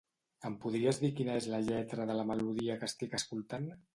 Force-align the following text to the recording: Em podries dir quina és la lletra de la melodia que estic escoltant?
Em 0.47 0.53
podries 0.63 0.99
dir 1.01 1.11
quina 1.19 1.35
és 1.41 1.49
la 1.51 1.59
lletra 1.67 2.09
de 2.11 2.17
la 2.21 2.25
melodia 2.31 2.79
que 2.81 2.91
estic 2.93 3.17
escoltant? 3.23 3.69